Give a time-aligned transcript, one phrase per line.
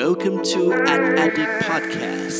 [0.00, 2.38] Welcome to an Addict Podcast.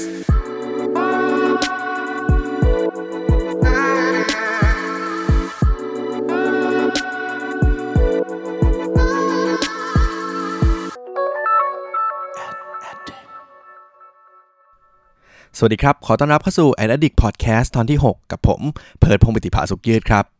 [15.57, 18.61] สวัสดีครับ ขอต้อนรับเข้าสู่ a d d i c t Podcast ตอนที่ 6 กับผม
[18.99, 20.34] เพิร์ดพงศ์ปิติภาสุขยืดครับ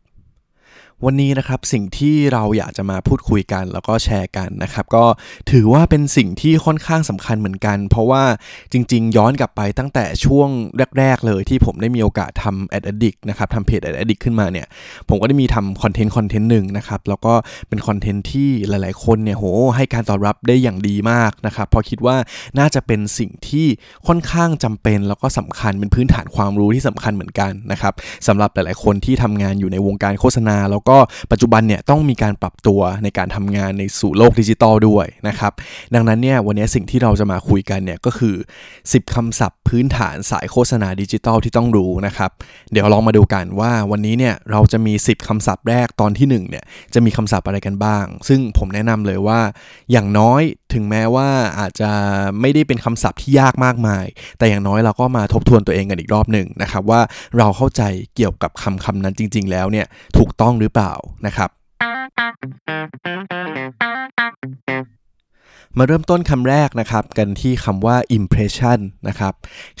[1.05, 5.05] วันนี้นะครับสิ่งที่เราอยากจะมาพูดคุยกัน แล้วก็แชร์กันนะครับก็
[5.51, 8.23] ถือว่าเป็นสิ่งที่ค่อนข้างสำคัญเหมือนกัน เพราะว่า
[8.71, 10.49] จริง ๆ ย้อนกลับไปตั้งแต่ช่วง
[10.99, 14.67] แรก ๆ เลยที่ผมได้มีโอกาสทำ Ad Addict นะครับทำเพจ Ad Addict ขึ้นมาเนี่ย
[15.09, 17.33] ผมก็ได้มีทำ content content หนึ่งนะครับแล้วก็
[17.69, 22.15] เป็น content ที่หลาย ๆ คนเนี่ยโหให้การตอบรับได้อย่างดีมากนะครับเพราะคิดว่า
[22.59, 23.67] น่าจะเป็นสิ่งที่
[24.07, 27.93] ค่อนข้างจำเป็นแล้วก็สำคัญเป็นพื้นฐานความรู้ที่สำคัญเหมือนกันนะครับ
[28.27, 30.97] สำหรับหลาย ๆ คนที่ทำงานอยู่ในวงการโฆษณาแล้วก็
[31.31, 35.53] ปัจจุบันเนี่ยต้องมีการปรับตัวในการทำงานในสู่โลกดิจิตอลด้วยนะครับ
[35.93, 38.35] ดังนั้นเนี่ยวันนี้สิ่งที่เราจะมาคุยกันเนี่ยก็คือ
[38.75, 42.31] 10คำศัพท์พื้นฐานสายโฆษณาดิจิตอลที่ต้องรู้นะครับ
[42.71, 49.39] เดี๋ยวลองมาดูกันว่าวันนี้เนี่ยเราจะมี 10คำศัพท์แรกตอนที่1เนี่ยจะมีคำศัพท์อะไรกันบ้าง ซึ่งผมแนะนำเลยว่า
[49.91, 50.41] อย่างน้อย
[50.75, 51.91] ถึงแม้ว่าอาจจะ
[52.41, 54.05] ไม่ได้เป็นคำศัพท์ที่ยากมากมาย
[54.37, 57.01] แต่อย่างน้อยเราก็มาทบทวนตัวเองกันอีกรอบหนึ่งนะครับว่า
[57.37, 57.81] เราเข้าใจ
[58.15, 59.85] เกี่ยวกับคำคำนั้นจริง ๆ แล้วเนี่ย
[60.17, 60.93] ถูกต้องหรือเปล่า
[61.25, 61.49] นะครับ
[65.79, 69.33] มาเริ่มต้นคำแรกนะครับกันที่คำว่า impression นะครับ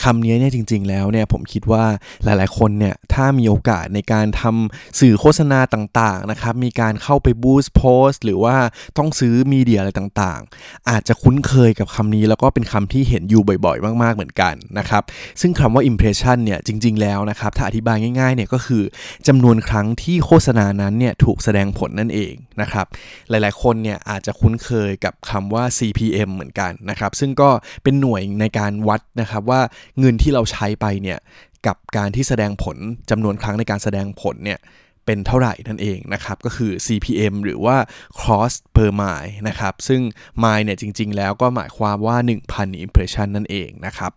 [0.03, 1.85] คำนี้เนี่ยจริง ๆ แล้วเนี่ยผมคิดว่า
[2.23, 8.55] หลายๆ คนเนี่ยถ้ามีโอกาสในการทำสื่อโฆษณาต่างๆนะครับมีการเข้าไป boost post หรือว่า
[8.97, 15.03] ต้องซื้อมีเดียอะไรต่างๆ อาจจะคุ้นเคยกับคำนี้แล้วก็เป็นคำที่เห็นอยู่บ่อย ๆ มาก ๆ เหมือนกันนะครับ
[15.41, 18.83] ซึ่งคำว่า impression เนี่ยจริง ๆ แล้วนะครับถ้าอธิบายง่ายๆเนี่ยก็คือ
[19.27, 22.85] จำนวนครั้งที่โฆษณานั้นเนี่ยถูกแสดงผลนั่นเองนะครับ
[23.29, 27.49] หลายๆ คนเนี่ยอาจจะคุ้นเคยกับคำว่า CPM เหมือนกันนะครับ ซึ่งก็
[27.83, 29.61] เป็นหน่วยในการวัดนะครับว่า
[29.99, 31.19] เงินที่เราใช้ไปเนี่ย
[31.67, 32.77] กับการที่แสดงผล
[33.09, 34.59] จำนวนครั้งในการแสดงผลเนี่ย
[35.05, 37.77] เป็นเท่าไหร่นั่นเองนะครับ ก็คือ CPM หรือว่า
[38.21, 40.01] cost per mile นะครับ ซึ่ง
[40.43, 42.17] mile เนี่ยจริง ๆ แล้วก็หมายความว่า
[42.51, 44.11] 1,000 impression นั่นเองนะครับ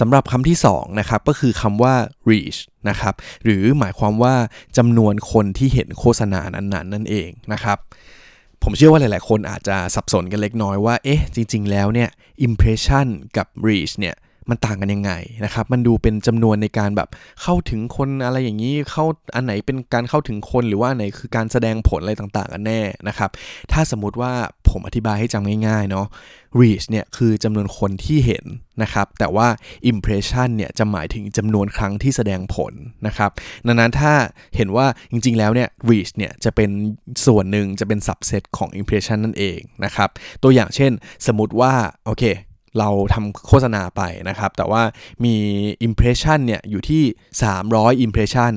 [0.00, 1.94] สำหรับคำที่2นะครับก็คือคำว่า
[2.30, 2.58] reach
[2.88, 3.14] นะครับ
[3.44, 4.34] หรือหมายความว่า
[4.76, 7.78] จำนวนคนที่เห็นโฆษณานั้นๆนั่นเองนะครับ
[8.62, 12.08] ผมเชื่อว่าหลาย ๆ คนอาจจะสับสนกันเล็กน้อยว่า เอ๊ะ จริง ๆ แล้วเนี่ย
[12.46, 14.14] impression กับ reach เนี่ย
[14.50, 15.12] มันต่างกันยังไง
[15.44, 17.08] นะครับ มันดูเป็นจำนวนในการแบบ
[17.42, 19.04] เข้าถึงคนอะไรอย่างนี้ เข้า
[19.34, 23.30] อันไหนเป็นการเข้าถึงคนหรือว่าอันไหนคือการแสดงผลอะไรต่างๆกันแน่นะครับ
[23.72, 24.32] ถ้าสมมุติว่า
[24.70, 26.06] ผมอธิบายให้จำง่ายๆเนาะ
[26.60, 28.44] reach เนี่ยคือจำนวนคนที่เห็น
[28.82, 29.48] นะครับ แต่ว่า
[29.90, 32.72] impression เนี่ยจะหมายถึงจำนวนครั้งที่แสดงผล
[33.06, 33.30] นะครับ
[33.66, 34.12] ดังนั้นถ้า
[34.56, 36.70] เห็นว่าจริงๆแล้วเนี่ย reach เนี่ยจะเป็น
[37.26, 40.08] ส่วนหนึ่งจะเป็น subset ของ impression นั่นเองนะครับ
[40.42, 40.92] ตัวอย่างเช่น
[41.26, 41.72] สมมติว่า
[42.06, 42.24] โอเค
[42.78, 44.82] เราทำโฆษณาไปนะครับ แต่ว่า
[45.24, 45.36] มี
[45.88, 47.02] impression เนี่ยอยู่ที่
[47.54, 48.52] 300 impression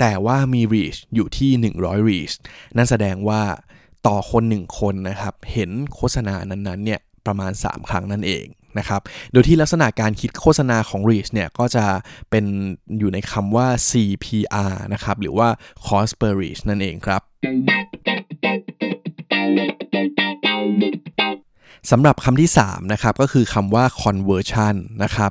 [0.00, 1.50] แต่ว่ามี reach อยู่ที่
[1.82, 2.34] 100 reach
[2.76, 3.42] นั่นแสดงว่า
[4.06, 8.46] ต่อคน 1 คนนะครับ เห็นโฆษณานั้นๆเนี่ยประมาณ 3 ครั้งนั่นเอง
[8.78, 9.00] นะครับ
[9.32, 11.84] โดยที่ลักษณะการคิดโฆษณาของ reach เนี่ยก็จะ
[12.30, 12.44] เป็น
[12.98, 15.48] อยู่ในคำว่า CPR นะครับ หรือว่า
[15.86, 17.22] cost per reach นั่นเองครับ
[21.90, 25.30] สำหรับคำที่3นะครับก็คือคำว่า conversion นะครับ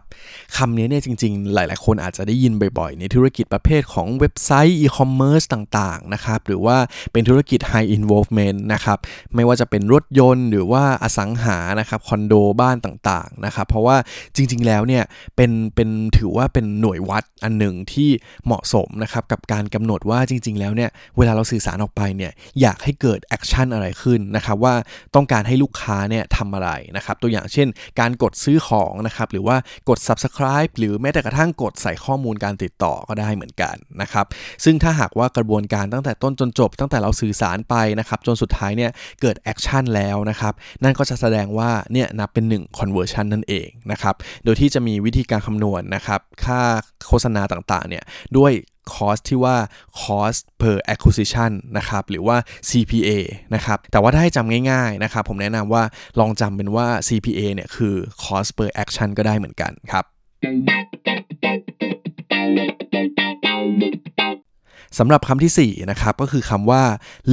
[0.58, 6.78] คำนี้เนี่ยจริงๆ หลายๆ คนอาจจะได้ยินบ่อยๆ ในธุรกิจประเภทของเว็บไซต์ e-commerce ต่างๆนะครับหรือว่า
[7.12, 8.98] เป็นธุรกิจ high involvement นะครับ
[9.36, 13.98] ไม่ว่าจะเป็นรถยนต์หรือว่าอสังหานะครับคอนโดบ้านต่างๆนะครับเพราะว่า
[14.36, 15.04] จริงๆแล้วเนี่ย
[15.36, 18.10] เป็นเป็นถือว่าเป็นหน่วยวัดอันหนึ่งที่
[18.46, 24.76] เหมาะสมนะครับกับการกำหนดว่าจริง ๆ แล้วเนี่ยเวลาเราสื่อสารออกไปเนี่ยอยากให้เกิด action อะไรขึ้นนะครับว่า
[25.16, 27.68] ต้องการให้ลูกค้าเนี่ยทำอะไรนะครับตัวอย่างเช่น
[28.00, 29.58] การกดซื้อของนะครับหรือว่า
[29.90, 34.26] กด subscribe หรือแม้แต่กระทั่งกดใส่ข้อมูลการติดต่อก็ได้เหมือนกันนะครับ
[34.64, 38.92] ซึ่งถ้าหากว่ากระบวนการตั้งแต่ต้นจนจบ ตั้งแต่เราสื่อสารไปนะครับจนสุดท้ายเนี่ย
[39.22, 40.54] เกิด action แล้วนะครับ
[40.84, 46.60] นั่นก็จะแสดงว่าเนี่ยนับเป็น1 conversion นั่นเองนะครับโดยที่จะมีวิธีการคำนวณนะครับค่า
[47.08, 48.04] โฆษณาต่างๆเนี่ย
[48.38, 48.52] ด้วย
[48.96, 49.58] cost ที่ว่า
[50.02, 52.38] cost per acquisition นะครับหรือว่า
[52.70, 53.10] CPA
[53.56, 55.84] นะครับแต่ว่าถ้าให้จำง่ายๆนะครับผมแนะนำว่า
[56.20, 60.06] ลองจำเป็นว่า CPA เนี่ยคือ cost per action ก็ได้เหมือนกันครับ
[65.00, 66.84] สำหรับคำที่4นะครับก็คือคำว่า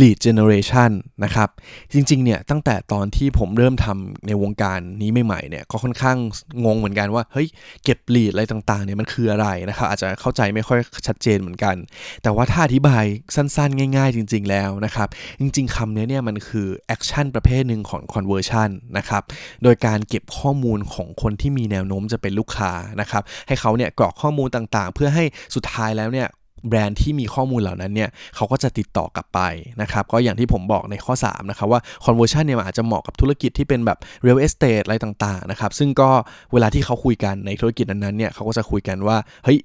[0.01, 0.91] lead generation
[1.25, 1.49] นะครับ
[1.93, 6.17] จริงๆเนี่ยตั้งแต่ตอนที่ผมเริ่มทำในวงการนี้ใหม่ๆเนี่ยก็ค่อนข้าง
[6.65, 7.49] งงเหมือนกันว่าเฮ้ย
[7.85, 11.77] เก็บ lead อะไรต่างๆเนี่ยมันคืออะไรนะครับอาจจะเข้าใจไม่ค่อยชัดเจนเหมือนกัน
[12.23, 13.05] แต่ว่าถ้าอธิบาย
[13.35, 15.09] สั้นๆ ง่ายๆ จริง ๆ แล้วนะครับ
[15.41, 19.23] จริงๆคำนี้เนี่ยมันคือ action ประเภทหนึ่งของ conversion นะครับ
[19.63, 25.25] โดยการเก็บข้อมูลของคนที่มีแนวโน้มจะเป็นลูกค้านะครับให้เขาเนี่ยกรอกข้อมูลต่างๆ เพื่อให้
[25.55, 26.29] สุดท้ายแล้วเนี่ย
[26.69, 29.41] แบรนด์ที่มีข้อมูลเหล่านั้นเนี่ยเขาก็จะติดต่อกลับไป
[29.83, 36.11] นะครับก็อย่างที่ผมบอกในข้อ 3 นะครับว่า conversion เนี่ยมันอาจจะเหมาะกับธุรกิจที่เป็นแบบ real estate อะไรต่างๆนะครับซึ่งก็
[36.53, 39.59] เวลาที่เขาคุยกันในธุรกิจนั้นๆเนี่ยเขาก็จะคุยกันว่าเฮ้ย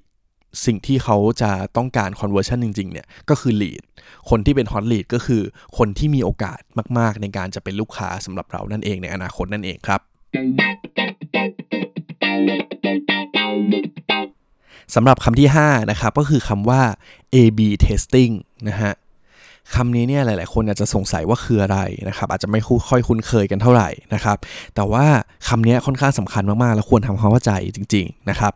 [0.66, 3.82] สิ่งที่เขาจะต้องการ conversion จริงๆ เนี่ย ก็คือ lead
[4.30, 5.42] คนที่เป็น hot lead ก็คือ
[5.78, 6.60] คนที่มีโอกาส
[6.98, 10.00] มาก ๆ ในการจะเป็นลูกค้าสำหรับเรานั่นเองในอนาคตนั่นเองครับ
[14.94, 16.82] สำหรับคำที่ 5 นะครับ ก็คือคำว่า
[17.34, 18.32] A/B testing
[18.68, 18.92] นะฮะ
[19.74, 21.78] คำนี้เนี่ยหลาย ๆ คนอาจจะสงสัยว่าคืออะไร
[22.08, 24.36] นะครับอาจจะไม่ค่อยคุ้นเคยกันเท่าไหร่นะครับ
[24.74, 25.06] แต่ว่า
[25.48, 28.52] คำนี้ค่อนข้างสำคัญมาก ๆ และควรทำความเข้าใจจริง ๆ นะครับ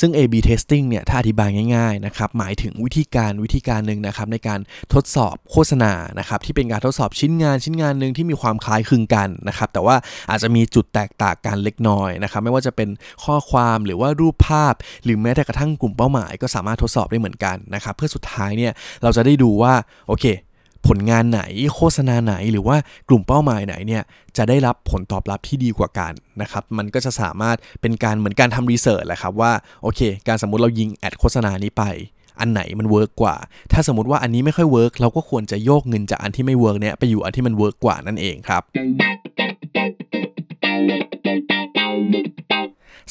[0.00, 4.60] ซึ่ง A/B testing เนี่ยถ้าอธิบายง่าย ๆ นะครับหมายถึงวิธีการวิธีการหนึ่งนะครับในการ
[4.94, 9.96] ทดสอบโฆษณานะครับที่เป็นการทดสอบชิ้นงานชิ้นงานหนึ่งที่มีความคล้ายคลึงกันนะครับแต่ว่า
[10.30, 12.88] อาจจะมีจุดแตกต่างกันเล็กน้อยนะครับไม่ว่าจะเป็น
[13.24, 18.72] ข้อความหรือว่ารูปภาพ หรือแม้แต่กระทั่งกลุ่มเป้าหมาย ก็สามารถทดสอบได้เหมือนกันนะครับเพื่อสุดท้ายเนี่ย
[19.02, 19.72] เราจะได้ดูว่า
[20.08, 20.26] โอเค
[20.86, 21.42] ผลงานไหน
[21.74, 22.76] โฆษณาไหนหรือว่า
[23.08, 24.02] กลุ่มเป้าหมายไหนเนี่ย
[24.36, 29.52] จะได้รับผลตอบรับที่ดีกว่ากันนะครับมันก็จะสามารถเป็นการเหมือนการทำ research แหละครับว่า
[29.82, 31.84] โอเค การสมมติเรายิง ad โฆษณานี้ไป
[32.40, 33.36] อันไหนมัน work กว่า
[33.72, 38.62] ถ้าสมมติว่าอันนี้ไม่ค่อย work เราก็ควรจะโยกเงินจากอันที่ไม่ work เนี่ยไปอยู่อันที่มัน work กว่านั่นเองครับ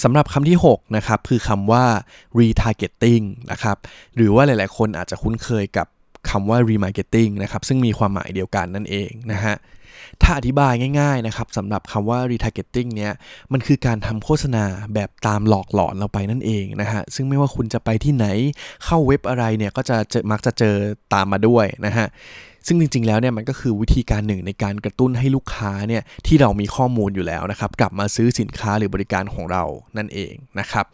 [0.03, 1.85] สำหรับคำที่ 6 นะครับ คือคำว่า
[2.39, 3.77] retargeting นะครับ
[4.15, 5.87] หรือว่าหลาย ๆ คนอาจจะคุ้นเคยกับ
[6.31, 9.55] คำว่า remarketing นะครับซึ่งมีความหมายเดียวกันนั่นเองนะฮะ
[10.23, 13.13] ถ้าอธิบายง่ายๆนะครับสำหรับคำว่า retargeting เนี่ย
[13.51, 14.63] มันคือการทำโฆษณา
[14.93, 18.25] แบบตามหลอกหลอนเราไปนั่นเองนะฮะซึ่งไม่ว่าคุณจะไปที่ไหน
[18.85, 19.97] เข้าเว็บอะไรเนี่ยก็จะ
[20.31, 20.75] มักจะเจอ
[21.13, 22.07] ตามมาด้วยนะฮะ
[22.67, 29.63] ซึ่งจริงๆ แล้วเนี่ยมันก็คือวิธีการหนึ่งในการกระตุ้นให้ลูกค้าเนี่ยที่เรามีข้อมูลอยู่แล้วนะครับกลับมาซื้อสินค้าหรือบริการของเรา
[29.97, 30.85] นั่นเองนะครับ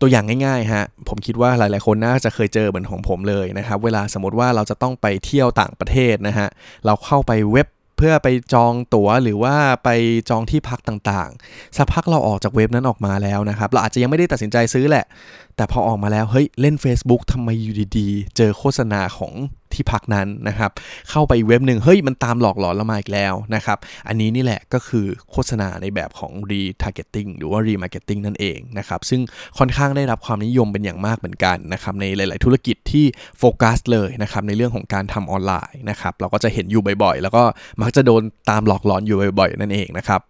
[0.00, 6.48] ตัวอย่างง่ายๆฮะผมคิดว่าหลายๆคนน่าจะเคยเจอเหมือนของผมเลยนะครับ เวลาสมมติว่าเราจะต้องไปเที่ยวต่างประเทศนะฮะ
[6.86, 9.54] เราเข้าไปเว็บเพื่อไปจองตั๋วหรือว่า
[9.84, 9.88] ไป
[10.30, 15.04] จองที่พักต่างๆ สักพักเราออกจากเว็บนั้นออกมาแล้วนะครับ เราอาจจะยังไม่ได้ตัดสินใจซื้อแหละ
[15.56, 19.32] แต่พอออกมาแล้ว เฮ้ย เล่น Facebook ทำไมอยู่ดีๆ เจอโฆษณาของ
[19.74, 20.70] ที่พักนั้นนะครับ
[21.10, 23.78] เข้าไปเว็บหนึ่งเฮ้ยมันตามหลอกหลอนเรามาอีกแล้วนะครับ
[24.08, 29.20] อันนี้นี่แหละก็คือโฆษณาในแบบของ retargeting หรือว่า remarketing นั่นเองนะครับซึ่ง
[29.58, 33.04] ค่อนข้างได้รับความนิยมเป็นอย่างมากเหมือนกันนะครับในหลาย ๆ ธุรกิจที่
[33.38, 37.42] โฟกัสเลยนะครับในเรื่องของการทำออนไลน์นะครับเราก็จะเห็นอยู่บ่อย ๆ แล้วก็
[37.82, 40.20] มักจะโดนตามหลอกหลอนอยู่บ่อย ๆ นั่นเองนะครับ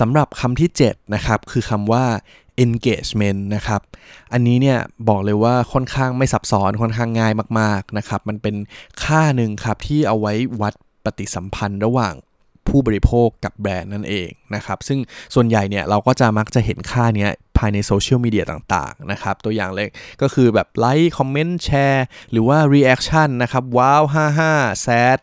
[0.00, 2.04] สำหรับคำที่ 7 นะครับ คือคำว่า
[2.64, 3.80] engagement นะครับ
[4.32, 4.78] อันนี้เนี่ย
[5.08, 8.54] บอกเลยว่าค่อนข้างไม่ซับซ้อนค่อนข้างง่ายมากๆนะครับ มันเป็น
[9.04, 10.74] ค่าหนึ่งครับที่เอาไว้วัด
[11.04, 12.14] ปฏิสัมพันธ์ระหว่าง
[12.68, 14.98] ผู้บริโภคกับแบรนด์นั่นเองนะครับ ซึ่ง
[15.34, 17.28] ส่วนใหญ่เนี่ยเราก็จะมักจะเห็นค่านี้
[17.58, 19.88] ภายในโซเชียลมีเดียต่างๆนะครับตัวอย่างเลย
[20.22, 24.02] ก็คือแบบ like comment share หรือว่า reaction นะครับ wow
[24.42, 25.18] 55 sad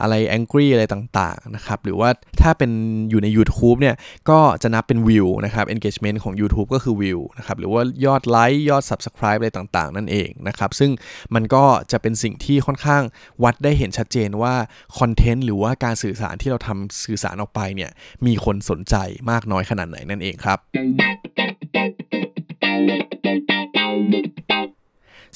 [0.00, 2.08] อะไร angry อะไรต่างๆนะครับหรือว่า
[2.42, 2.70] ถ้าเป็น
[3.10, 3.96] อยู่ใน YouTube เนี่ย
[4.30, 10.90] ก็จะนับเป็นวิวนะครับ engagement ของ YouTube ก็คือวิวนะครับหรือว่ายอดไลค์ยอด Subscribe อะไรต่างๆ นั่นเองนะครับซึ่ง
[11.34, 13.02] มันก็จะเป็นสิ่งที่ค่อนข้าง
[13.44, 14.54] วัดได้เห็นชัดเจนว่า
[14.98, 17.90] คอนเทนต์หรือว่าการสื่อสารที่เราทำสื่อสารออกไปเนี่ย
[18.26, 18.96] มีคนสนใจ
[19.30, 20.58] มากน้อยขนาดไหนนั่นเองครับ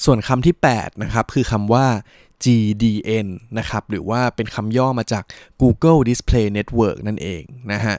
[0.05, 1.85] ส่วนคำที่ 8 นะครับ คือคำว่า
[2.43, 3.27] GDN
[3.59, 5.23] นะครับ หรือว่าเป็นคำย่อมาจาก
[5.61, 7.97] Google Display Network นั่นเองนะฮะ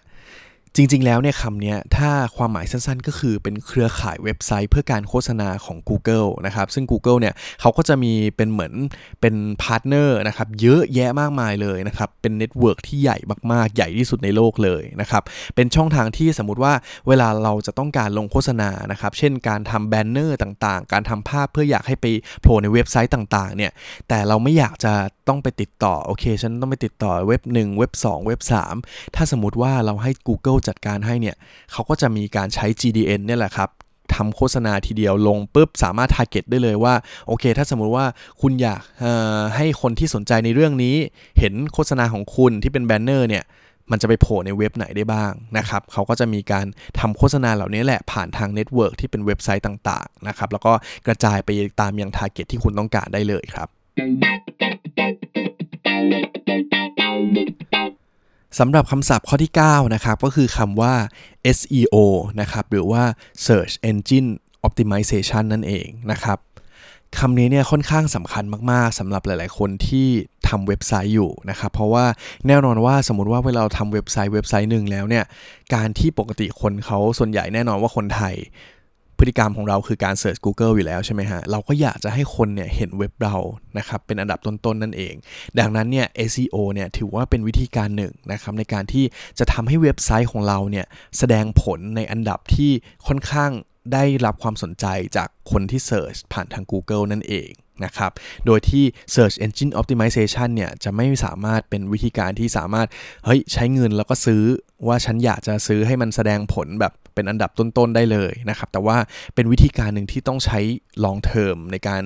[0.77, 8.73] จริง ๆ แล้วเนี่ยคำนี้ถ้าความหมายสั้นๆ ก็คือเป็นเครือข่ายเว็บไซต์เพื่อการโฆษณาของ Google นะครับ ซึ่ง Google เนี่ยเขาก็จะมีเป็นเหมือน
[9.21, 13.19] เป็น partner นะครับเยอะแยะมากมายเลยนะครับ เป็น network ที่ใหญ่
[13.53, 15.23] มากๆ ใหญ่ที่สุดในโลกเลยนะครับ
[15.55, 16.73] เป็นช่องทางที่สมมติว่า
[17.09, 22.07] เวลาเราจะต้องการลงโฆษณานะครับ เช่นการทำ banner ต่างๆ การทำภาพเพื่ออยากให้ไป
[22.43, 23.73] โผล่ในเว็บไซต์ต่างๆ เนี่ย
[24.09, 24.93] แต่เราไม่อยากจะ
[25.29, 28.41] ต้องไปติดต่อโอเคฉันต้องไปติดต่อเว็บ1เว็บ2เว็บ
[28.79, 31.37] 3ถ้าสมมติว่าเราให้ Google จัดการให้เนี่ย
[31.73, 33.71] เขาก็จะมีการใช้ GDN เนี่ยแหละครับ
[34.15, 36.95] ทำโฆษณาทีเดียวลงปุ๊บสามารถ target ได้เลยว่า
[37.27, 38.07] โอเค ถ้าสมมุติว่า
[38.41, 38.83] คุณอยาก
[39.57, 40.97] ให้คนที่สนใจในเรื่องนี้
[41.39, 43.45] เห็นโฆษณาของคุณที่เป็น banner เนี่ย
[43.91, 46.67] มันจะไปโผล่ในเว็บไหนได้บ้างนะครับเขาก็จะมีการ
[47.01, 50.73] ทำโฆษณาเหล่านี้แหละผ่านทาง network ที่เป็นเว็บไซต์ต่างๆนะครับแล้วก็
[51.07, 51.51] กระจายไป
[51.81, 53.69] ตามยังทาร์เก็ตที่คุณต้องการได้เลยครับ
[58.59, 60.95] สำหรับคำศัพท์ข้อที่ 9 นะครับ ก็คือคำว่า
[61.57, 61.97] SEO
[62.41, 63.03] นะครับ หรือว่า
[63.47, 64.29] Search Engine
[64.67, 66.39] Optimization นั่นเองนะครับ
[67.19, 70.09] คำนี้เนี่ยค่อนข้างสำคัญมาก ๆสำหรับหลาย ๆ คนที่
[70.49, 72.05] ทำเว็บไซต์อยู่นะครับ เพราะว่า
[72.47, 75.25] แน่นอนว่าสมมติว่าเวลาเราทำเว็บไซต์เว็บไซต์หนึ่งแล้วเนี่ย
[75.75, 78.35] การที่ปกติคนเขาส่วนใหญ่แน่นอนว่าคนไทย
[79.23, 83.37] พฤติกรรมของเราคือการเสิร์ช Google อยู่แล้วใช่ไหมฮะ เราก็อยากจะให้คนเนี่ยเห็นเว็บเรา
[83.79, 85.15] นะครับเป็นอันดับต้นๆนนั่นเอง
[85.59, 89.05] ดังนั้นเนี่ย SEO เนี่ยถือว่าเป็นวิธีการหนึ่งนะครับในการที่
[89.39, 90.87] จะทำให้เว็บไซต์ของเราเนี่ย
[91.19, 92.71] แสดงผลในอันดับที่
[93.07, 93.51] ค่อนข้าง
[93.93, 94.87] ได้รับความสนใจ
[95.17, 97.51] จากคนที่เสิร์ชผ่านทาง Google นั่นเอง
[97.85, 98.13] นะครับ
[98.47, 102.89] โดยที่ Search Engine Optimization เนี่ยจะไม่สามารถเป็นวิธีการที่สามารถ
[103.25, 104.43] เฮ้ย ใช้เงินแล้วก็ซื้อ
[104.87, 108.97] ว่าฉันอยากจะซื้อให้มันแสดงผลแบบเป็นอันดับต้น ๆ ได้เลยนะครับ แต่ว่า
[109.35, 110.59] เป็นวิธีการหนึ่งที่ต้องใช้
[111.05, 112.03] long term ในการ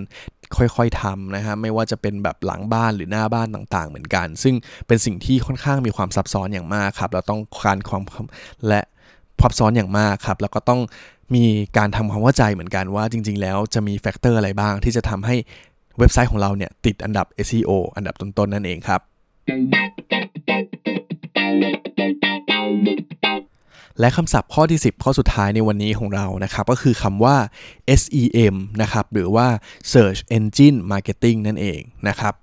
[0.56, 4.54] ค่อยๆทำนะฮะไม่ว่าจะเป็นแบบหลังบ้านหรือหน้าบ้านต่างๆ เหมือนกัน ซึ่ง
[4.86, 8.02] เป็นสิ่งที่ค่อนข้างมีความซับซ้อนอย่างมากครับเราต้องการความ
[8.68, 8.80] และ
[9.42, 10.80] ซับซ้อนอย่างมากครับ แล้วก็ต้อง
[11.34, 11.44] มี
[11.76, 15.36] การทำความเข้าใจเหมือนกันว่าจริง ๆ แล้วจะมี factor อะไรบ้าง ที่จะทำให้
[15.98, 19.00] เว็บไซต์ของเราเนี่ยติดอันดับ SEO อันดับต้นๆนั่นเองครับ
[24.00, 27.36] และคำศัพท์ข้อที่ 10 ข้อสุดท้ายในวันนี้ของเรานะครับ ก็คือคำว่า
[28.00, 29.46] SEM นะครับ หรือว่า
[29.92, 32.34] Search Engine Marketing นั่นเองนะครับ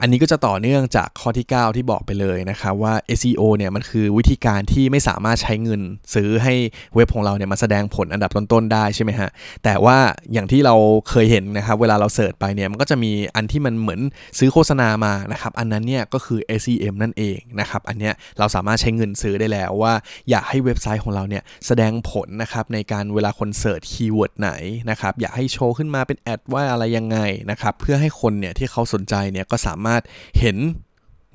[0.00, 5.80] อันนี้ก็จะต่อเนื่องจากข้อที่ 9 ที่บอกไปเลยนะครับว่า SEO เนี่ยมันคือวิธีการที่ไม่สามารถใช้เงิน
[6.14, 6.54] ซื้อให้
[6.94, 9.30] เว็บของเราเนี่ยมาแสดงผลอันดับต้นๆได้ใช่ไหมฮะ
[9.64, 9.98] แต่ว่า
[10.32, 10.74] อย่างที่เรา
[11.08, 14.00] เคยเห็นนะครับเวลาเรา search ไปเนี่ยมันก็จะมีอันที่มันเหมือน
[14.38, 19.92] ซื้อโฆษณามานะครับอันนั้นเนี่ยก็คือ SEM นั่นเองนะครับอันเนี้ยเราสามารถใช้เงินซื้อได้แล้วว่า
[20.30, 24.50] อยากให้เว็บไซต์ของเราเนี่ยแสดงผลนะครับในการเวลาคน search keyword ไหน
[24.90, 27.18] นะครับอยากให้โชว์ขึ้นมาเป็น ad ว่าอะไรยังไง
[27.50, 30.02] นะครับเพื่อให้คนเนี่ยที่เขาสนใจเนี่ยก็สามารถ
[30.40, 30.56] เห็น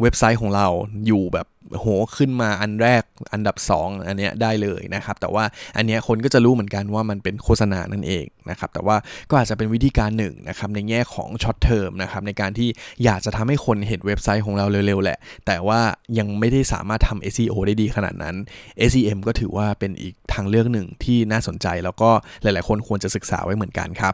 [0.02, 0.68] เว็บไซต์ของเรา
[1.08, 1.48] อยู่แบบ
[1.80, 1.88] โห
[2.18, 5.44] ขึ้นมาอันแรกอันดับ 2 อันเนี้ยได้เลยนะครับ แต่ว่า
[5.78, 8.98] อันเนี้ยคนก็จะรู้เหมือนกันว่ามันเป็นโฆษณานั่นเองนะครับ แต่ว่า
[9.30, 12.70] ก็อาจจะเป็นวิธีการหนึ่งนะครับในแง่ของ short term นะครับในการที่
[13.04, 15.80] อยากจะทำให้คนเห็นเว็บไซต์ของเราเร็วๆแหละ แต่ว่า
[16.20, 18.36] ยังไม่ได้สามารถทำ SEO ได้ดีขนาดนั้น
[18.92, 22.10] SEM ก็ถือว่าเป็นอีกทางเลือกหนึ่งที่น่าสนใจ แล้วก็
[22.42, 24.14] หลายๆ คนควรจะศึกษาไว้เหมือนกันครับ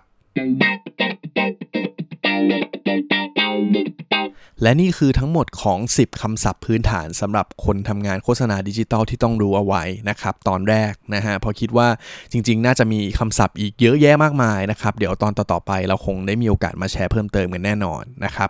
[4.63, 11.87] และนี่คือทั้งหมดของ 10 คำศัพท์พื้นฐานสำหรับคนทำงานโฆษณาดิจิตอลที่ต้องรู้เอาไว้นะครับตอนแรกนะฮะพอคิดว่า
[12.31, 18.49] จริง ๆ น่าจะมีคำศัพท์อีกเยอะแยะมากมายนะครับเดี๋ยวตอนต่อๆไปเราคงได้มีโอกาสมาแชร์เพิ่มเติมกันแน่นอนนะครับ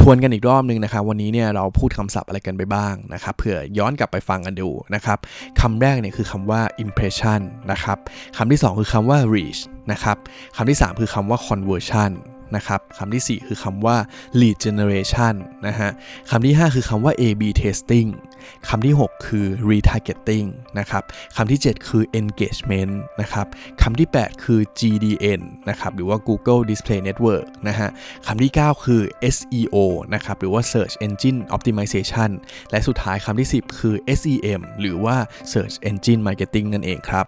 [0.00, 5.18] ทวนกันอีกรอบนึงนะครับวันนี้เนี่ยเราพูดคำศัพท์อะไรกันไปบ้างนะครับเผื่อย้อนกลับไปฟังกันดูนะครับ
[5.60, 7.98] คำแรกเนี่ยคือคำว่า impression นะครับ
[8.36, 9.60] คำที่ 2 คือคำว่า reach
[9.92, 10.16] นะครับ
[10.56, 12.12] คำที่ 3 คือคำว่า conversion
[12.56, 13.96] นะครับคำที่ 4 คือคำว่า
[14.40, 15.34] lead generation
[15.66, 15.90] นะฮะ
[16.30, 18.08] คำที่ 5 คือคำว่า A/B testing
[18.68, 20.48] คำที่ 6 คือ retargeting
[20.78, 21.02] นะครับ
[21.36, 23.46] คำที่ 7 คือ engagement นะครับ
[23.82, 27.88] คำที่ 8 คือ GDN นะครับหรือว่า Google Display Network นะฮะ
[28.26, 29.02] คำที่ 9 คือ
[29.34, 29.76] SEO
[30.14, 32.30] นะครับหรือว่า Search Engine Optimization
[32.70, 35.16] และสุดท้ายคำที่ 10 คือ SEM หรือว่า
[35.52, 37.24] Search Engine Marketing นั่นเองครับ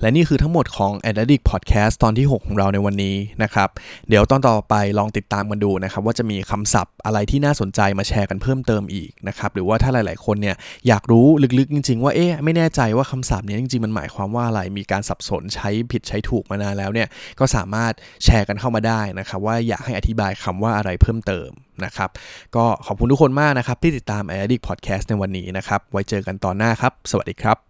[0.00, 3.68] และนี่คือทั้งหมดของ a d d i c t Podcast ตอนที่ 6 ของเราในวันนี้นะครับ
[4.08, 10.56] เดี๋ยวตอนต่อไปลองติดตามกันดูนะครับ ว่าจะมีคำศัพท์อะไรที่น่าสนใจมาแชร์กันเพิ่มเติมอีกนะครับ หรือว่าถ้าหลาย ๆ คนเนี่ย
[10.88, 11.26] อยากรู้
[11.58, 17.08] ลึก ๆ จริง ๆ ว่าเอ๊ะไม่แน่ใจว่าคำศัพท์นี้จริง ๆ มันหมายความว่าอะไร มีการสับสนใช้ผิดใช้ถูกมานานแล้วเนี่ย
[17.40, 17.92] ก็สามารถ
[18.24, 21.48] แชร์กันเข้ามาได้นะครับว่าอยากให้อธิบายคำว่าอะไรเพิ่มเติม
[21.84, 22.10] นะครับ
[22.56, 27.67] ก็ขอบคุณทุกคนมากนะครับที่ติดตาม a d d i c t Podcast ในวันนี้นะครับไว้เจอกันตอนหน้าครับ สวัสดีครับ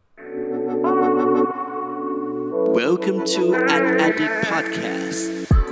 [2.79, 5.68] Welcome to an Addict Podcast.